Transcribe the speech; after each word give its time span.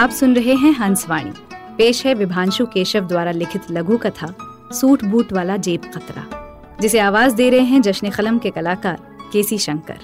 आप 0.00 0.10
सुन 0.10 0.34
रहे 0.36 0.54
हैं 0.54 0.72
हंसवाणी। 0.72 1.32
पेश 1.78 2.06
है 2.06 2.14
विभांशु 2.14 2.66
केशव 2.66 3.00
द्वारा 3.00 3.30
लिखित 3.30 3.62
लघु 3.70 3.98
कथा 3.98 4.34
सूट 4.72 5.04
बूट 5.04 5.32
वाला 5.32 5.56
जेब 5.56 5.80
खतरा। 5.80 6.24
जिसे 6.80 6.98
आवाज़ 6.98 7.34
दे 7.34 7.50
रहे 7.50 7.60
हैं 7.60 7.82
जश्न 7.82 8.10
कलम 8.10 8.38
के 8.38 8.50
कलाकार 8.50 9.18
केसी 9.32 9.58
शंकर। 9.58 9.98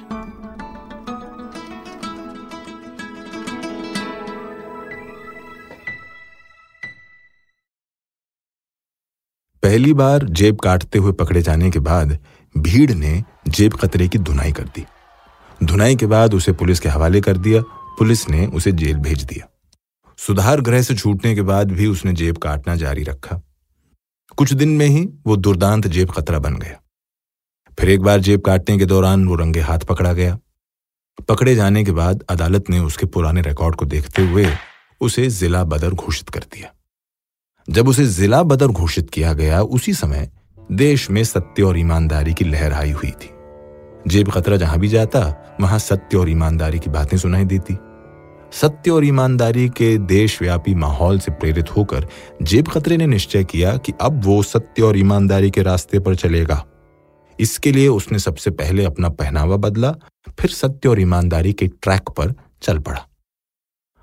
पहली 9.62 9.92
बार 9.92 10.24
जेब 10.24 10.58
काटते 10.60 10.98
हुए 10.98 11.12
पकड़े 11.12 11.42
जाने 11.42 11.70
के 11.70 11.78
बाद 11.78 12.18
भीड़ 12.58 12.92
ने 12.92 13.24
जेब 13.48 13.72
खतरे 13.72 14.08
की 14.08 14.18
धुनाई 14.18 14.52
कर 14.52 14.64
दी। 14.64 14.86
धुनाई 15.64 15.96
के 15.96 16.06
बाद 16.06 16.34
उसे 16.34 16.52
पुलिस 16.52 16.80
के 16.80 16.88
हवाले 16.88 17.20
कर 17.20 17.36
दिया। 17.36 17.62
पुलिस 17.98 18.28
ने 18.28 18.46
उसे 18.46 18.72
जेल 18.72 18.96
भेज 18.96 19.22
दिया। 19.22 19.52
सुधार 20.16 20.60
गृह 20.60 20.82
से 20.82 20.94
छूटने 20.94 21.34
के 21.34 21.42
बाद 21.42 21.72
भी 21.72 21.86
उसने 21.86 22.12
जेब 22.12 22.38
काटना 22.38 22.76
जारी 22.76 23.02
रखा। 23.02 23.42
कुछ 24.36 24.52
दिन 24.52 24.68
में 24.68 24.86
ही 24.86 25.08
वो 25.26 25.36
दुर्दांत 25.36 25.86
जेब 25.86 26.10
खतरा 26.10 26.38
बन 26.38 26.56
गया। 26.56 26.80
फिर 27.80 27.90
एक 27.90 28.00
बार 28.00 28.20
जेब 28.20 28.40
काटने 28.40 28.78
के 28.78 28.86
दौरान 28.86 29.28
वो 29.28 29.34
रंगे 29.34 29.60
हाथ 29.60 29.78
पकड़ा 29.78 30.12
गया। 30.12 30.38
पकड़े 31.28 31.54
जाने 31.54 31.84
के 31.84 31.92
बाद 31.92 32.24
अदालत 32.28 32.70
ने 32.70 32.78
उसके 32.78 33.06
पुराने 33.06 33.42
रिकॉर्ड 33.42 33.76
को 33.76 33.84
देखते 33.84 34.22
हुए 34.22 34.46
उसे 35.00 35.30
जिला 35.30 35.64
बदर 35.64 35.90
घोषित 35.90 36.28
कर 36.28 36.40
दिया। 36.40 36.72
जब 37.70 37.88
उसे 37.88 38.06
जिला 38.06 38.42
बदर 38.42 38.66
घोषित 38.66 39.10
किया 39.10 39.32
गया, 39.32 39.62
उसी 39.62 39.94
समय 39.94 40.30
देश 40.72 41.10
में 41.10 41.24
सत्य 41.24 41.62
और 41.62 41.78
ईमानदारी 41.78 42.34
की 42.34 42.44
लहर 42.44 42.72
आई 42.72 42.90
हुई 42.90 43.10
थी। 43.10 43.30
जेब 44.06 44.30
खतरा 44.30 44.56
जहाँ 44.56 44.78
भी 44.78 44.88
जाता, 44.88 45.20
वहाँ 45.60 45.78
सत्य 45.78 46.16
और 46.16 46.30
ईमानदारी 46.30 46.78
की 46.78 46.90
बातें 46.90 47.18
सुनाई 47.18 47.44
देती। 47.44 47.74
सत्य 48.60 48.90
और 48.90 49.04
ईमानदारी 49.04 49.68
के 49.68 49.98
देशव्यापी 49.98 50.74
माहौल 50.74 51.18
से 51.18 51.32
प्रेरित 51.32 51.76
होकर 51.76 52.06
जेब 52.42 52.68
खतरे 52.68 52.96
ने 52.96 53.06
निश्चय 53.06 53.44
किया 53.44 53.76
कि 53.76 53.92
अब 54.00 54.24
वो 54.24 54.42
सत्य 54.42 54.82
और 54.82 54.98
ईमानदारी 54.98 55.50
के 55.50 55.62
रास्ते 55.62 55.98
पर 55.98 56.14
चलेगा। 56.16 56.64
इसके 57.40 57.72
लिए 57.72 57.88
उसने 57.88 58.18
सबसे 58.18 58.50
पहले 58.50 58.84
अपना 58.84 59.08
पहनावा 59.08 59.56
बदला, 59.56 59.94
फिर 60.40 60.50
सत्य 60.50 60.88
और 60.88 61.00
ईमानदारी 61.00 61.52
के 61.52 61.66
ट्रैक 61.66 62.10
पर 62.10 62.34
चल 62.62 62.78
पड़ा। 62.78 63.06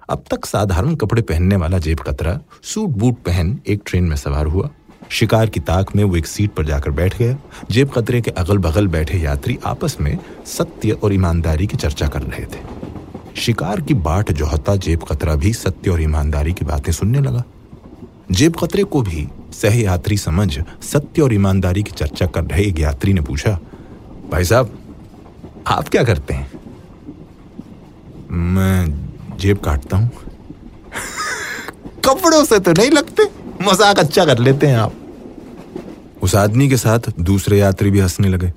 अब 0.10 0.24
तक 0.32 0.46
साधारण 0.46 0.96
कपड़े 0.96 1.22
पहनने 1.22 1.56
वाला 1.56 1.78
जेब 1.78 2.00
कतरा 2.00 2.40
सूट 2.64 2.90
बूट 2.90 3.18
पहन 3.24 3.60
एक 3.68 3.82
ट्रेन 3.86 4.04
में 4.04 4.16
सवार 4.16 4.46
हुआ। 4.46 4.70
शिकार 5.10 5.50
की 5.50 5.60
ताक 5.60 5.96
में 5.96 6.04
वो 6.04 6.16
एक 6.16 6.26
सीट 6.26 6.52
पर 6.52 6.66
जाकर 6.66 6.92
बैठ 6.92 7.18
गया। 7.18 7.38
जेब 7.72 7.90
कतरे 7.90 8.22
के 8.22 8.32
अगल 8.32 8.58
बगल 8.58 8.88
बैठे 8.88 9.18
यात्री 9.18 9.60
आपस 9.66 9.98
में 10.02 10.18
सत्य 10.46 10.92
और 10.92 11.14
ईमानदारी 11.14 11.68
की 11.68 11.78
चर्चा 11.78 12.08
कर 12.08 12.22
रहे 12.22 12.46
थे। 12.46 12.73
शिकार 13.36 13.82
की 13.82 13.94
बाट 13.94 14.32
जोहता 14.32 14.76
जेब 14.76 15.04
कतरा 15.04 15.36
भी 15.36 15.54
सत्य 15.54 15.90
और 15.90 16.02
ईमानदारी 16.02 16.54
की 16.54 16.66
बातें 16.66 16.92
सुनने 16.92 17.20
लगा। 17.20 17.44
जेब 18.32 18.56
कतरे 18.56 18.84
को 18.84 19.02
भी 19.02 19.28
सह 19.54 19.82
यात्री 19.82 20.18
समझ, 20.18 20.60
सत्य 20.82 21.22
और 21.22 21.34
ईमानदारी 21.34 21.84
की 21.84 21.92
चर्चा 21.92 22.26
कर 22.26 22.44
रहे 22.44 22.64
एक 22.64 22.80
यात्री 22.80 23.14
ने 23.14 23.22
पूछा, 23.22 23.60
भाई 24.32 24.44
साहब, 24.44 24.78
आप 25.68 25.88
क्या 25.88 26.04
करते 26.04 26.34
हैं? 26.34 26.52
मैं 28.32 29.38
जेब 29.38 29.58
काटता 29.58 29.98
हूँ। 29.98 30.10
कपड़ों 32.06 32.46
से 32.46 32.60
तो 32.60 32.72
नहीं 32.72 32.92
लगते, 32.92 33.24
मज़ाक 33.62 34.00
अच्छा 34.00 34.26
कर 34.26 34.38
लेते 34.38 34.68
हैं 34.68 34.78
आप। 34.78 34.94
उस 36.22 36.36
आदमी 36.36 36.70
के 36.70 36.78
साथ 36.78 37.00
दूसरे 37.20 37.58
यात्री 37.58 37.92
भी 37.92 38.00
हंसने 38.00 38.28
लगे। 38.28 38.54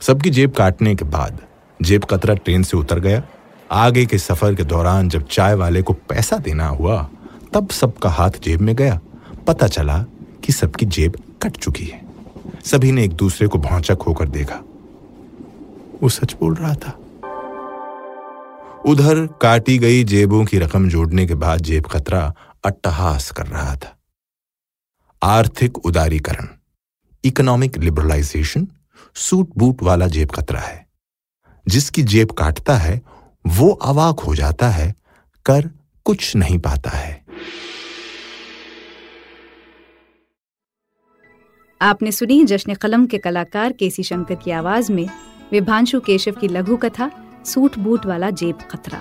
सबकी 0.00 0.30
जेब 0.30 0.52
काटने 0.52 0.94
के 0.94 1.04
बाद 1.04 1.40
जेब 1.82 2.04
कतरा 2.04 2.34
ट्रेन 2.34 2.62
से 2.62 2.76
उतर 2.76 3.00
गया। 3.00 3.22
आगे 3.70 4.06
के 4.06 4.18
सफ़र 4.18 4.54
के 4.54 4.64
दौरान 4.64 5.08
जब 5.08 5.26
चाय 5.26 5.54
वाले 5.54 5.82
को 5.82 5.92
पैसा 5.92 6.36
देना 6.36 6.66
हुआ, 6.68 7.10
तब 7.52 7.70
सबका 7.70 8.10
हाथ 8.10 8.30
जेब 8.42 8.60
में 8.60 8.76
गया। 8.76 9.00
पता 9.46 9.66
चला 9.66 9.98
कि 10.44 10.52
सबकी 10.52 10.86
जेब 10.86 11.16
कट 11.42 11.56
चुकी 11.56 11.84
है। 11.84 12.00
सभी 12.64 12.92
ने 12.92 13.04
एक 13.04 13.12
दूसरे 13.12 13.48
को 13.48 13.58
भौचक 13.58 13.98
होकर 14.06 14.28
देखा। 14.28 14.60
वो 16.02 16.08
सच 16.08 16.34
बोल 16.40 16.54
रहा 16.54 16.74
था। 16.74 16.98
उधर 18.86 19.26
काटी 19.42 19.78
गई 19.78 20.04
जेबों 20.04 20.44
की 20.44 20.58
रकम 20.58 20.88
जोड़ने 20.88 21.26
के 21.26 21.34
बाद 21.34 21.60
जेब 21.60 21.86
खतरा 21.86 22.34
अट्टहास 22.64 23.30
कर 23.30 23.46
रहा 23.46 23.76
था। 23.76 23.96
आर्थिक 25.22 25.78
उदारीकरण 25.78 26.48
इकोनॉमिक 27.24 27.78
लिबरलाइजेशन 27.78 28.66
सूट 29.14 29.50
बूट 29.58 29.82
वाला 29.82 30.06
जेब 30.06 30.30
खतरा 30.30 30.60
है, 30.60 30.86
जिसकी 31.66 32.02
जेब 32.02 32.30
काटता 32.30 32.76
है 32.76 33.00
वो 33.46 33.70
अवाक 33.70 34.20
हो 34.20 34.34
जाता 34.34 34.68
है, 34.68 34.94
कर 35.46 35.70
कुछ 36.04 36.36
नहीं 36.36 36.58
पाता 36.58 36.90
है। 36.90 37.26
आपने 41.82 42.12
सुनी 42.12 42.44
जश्न 42.44 42.74
कलम 42.74 43.06
के 43.06 43.18
कलाकार 43.18 43.72
केसी 43.72 44.02
शंकर 44.02 44.34
की 44.34 44.50
आवाज़ 44.50 44.92
में 44.92 45.10
विभांशु 45.52 46.00
केशव 46.00 46.32
की 46.32 46.48
लघु 46.48 46.76
कथा, 46.76 47.10
सूट 47.44 47.78
बूट 47.78 48.06
वाला 48.06 48.30
जेब 48.30 48.58
खतरा। 48.70 49.00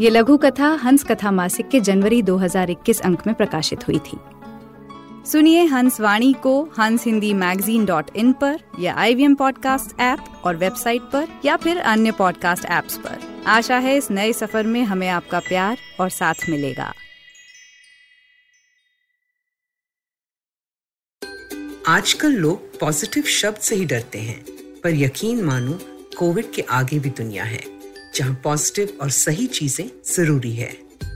ये 0.00 0.10
लघु 0.10 0.36
कथा 0.36 0.68
हंस 0.68 1.04
कथा 1.04 1.30
मासिक 1.30 1.68
के 1.68 1.80
जनवरी 1.80 2.22
2021 2.22 3.00
अंक 3.00 3.26
में 3.26 3.36
प्रकाशित 3.36 3.88
हुई 3.88 3.98
थी। 3.98 4.18
सुनिए 5.26 5.64
हंस 5.64 6.00
वाणी 6.00 6.32
को 6.32 6.62
हंस 6.62 7.06
हिंदी 7.06 7.34
मैगजीन 7.34 7.84
डॉट 7.84 8.10
इन 8.16 8.32
पर 8.32 8.60
या 8.80 8.94
आई 8.94 9.14
वी 9.14 9.34
पॉडकास्ट 9.34 10.00
ऐप 10.00 10.18
और 10.44 10.56
वेबसाइट 10.56 11.02
पर 11.02 11.28
या 11.44 11.56
फिर 11.56 11.78
अन्य 11.78 12.12
पॉडकास्ट 12.12 12.64
ऐप्स 12.64 12.96
पर। 12.96 13.29
आशा 13.46 13.76
है 13.78 13.96
इस 13.96 14.10
नए 14.10 14.32
सफ़र 14.32 14.66
में 14.66 14.82
हमें 14.84 15.08
आपका 15.08 15.38
प्यार 15.40 15.78
और 16.00 16.08
साथ 16.10 16.48
मिलेगा। 16.48 16.92
आजकल 21.86 22.32
लोग 22.32 22.78
पॉजिटिव 22.80 23.22
शब्द 23.22 23.56
से 23.56 23.76
ही 23.76 23.84
डरते 23.84 24.18
हैं, 24.18 24.40
पर 24.80 24.94
यकीन 24.94 25.42
मानो, 25.44 25.78
कोविड 26.18 26.52
के 26.52 26.62
आगे 26.62 26.98
भी 26.98 27.10
दुनिया 27.10 27.44
है, 27.44 27.62
जहाँ 28.14 28.40
पॉजिटिव 28.44 28.98
और 29.00 29.10
सही 29.10 29.46
चीज़ें 29.46 29.88
ज़रूरी 30.06 30.54
है। 30.54 30.72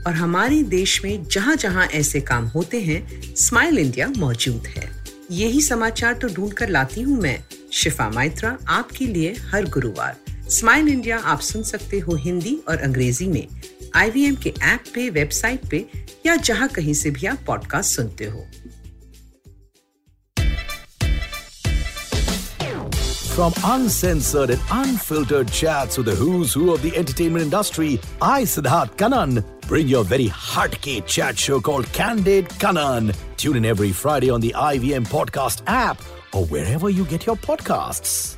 और 0.07 0.13
हमारे 0.13 0.61
देश 0.63 1.03
में 1.05 1.23
जहाँ 1.23 1.55
जहाँ 1.55 1.87
ऐसे 1.87 2.21
काम 2.21 2.45
होते 2.47 2.81
हैं, 2.81 3.35
स्माइल 3.35 3.79
इंडिया 3.79 4.07
मौजूद 4.07 4.67
है। 4.67 4.91
यही 5.31 5.61
समाचार 5.61 6.13
तो 6.13 6.27
ढूंढ 6.27 6.53
कर 6.53 6.69
लाती 6.69 7.01
हूँ 7.01 7.21
मैं, 7.21 7.43
शिफा 7.73 8.09
माइत्रा, 8.09 8.57
आपके 8.69 9.05
लिए 9.05 9.35
हर 9.51 9.65
गुरुवार। 9.65 10.24
स्माइल 10.48 10.88
इंडिया 10.88 11.18
आप 11.18 11.40
सुन 11.40 11.62
सकते 11.62 11.98
हो 11.98 12.14
हिंदी 12.16 12.58
और 12.68 12.78
अंग्रेजी 12.78 13.28
में 13.28 13.46
आई 13.96 14.36
के 14.42 14.54
ऐप 14.62 14.84
पे 14.94 15.08
वेबसाइट 15.10 15.68
पे 15.70 15.86
या 16.26 16.36
जहां 16.36 16.68
कहीं 16.68 16.94
से 16.94 17.10
भी 17.10 17.26
आप 17.26 17.38
पॉडकास्ट 17.46 17.96
सुनते 17.96 18.24
हो 18.24 18.46
From 23.40 23.54
uncensored 23.64 24.50
and 24.50 24.60
unfiltered 24.70 25.50
chats 25.50 25.96
with 25.96 26.06
the 26.06 26.14
who's 26.14 26.52
who 26.52 26.74
of 26.74 26.82
the 26.82 26.94
entertainment 26.94 27.44
industry, 27.44 27.98
I, 28.20 28.42
Siddharth 28.42 28.96
Kanan, 28.98 29.44
bring 29.66 29.88
your 29.88 30.02
very 30.04 30.26
hardcore 30.28 31.06
chat 31.06 31.38
show 31.38 31.58
called 31.58 31.90
Candid 31.94 32.50
Kanan. 32.64 33.16
Tune 33.38 33.56
in 33.56 33.64
every 33.64 33.92
Friday 33.92 34.28
on 34.28 34.42
the 34.42 34.52
IVM 34.64 35.06
Podcast 35.06 35.62
app 35.66 36.02
or 36.34 36.44
wherever 36.46 36.90
you 36.90 37.06
get 37.06 37.24
your 37.24 37.36
podcasts. 37.36 38.36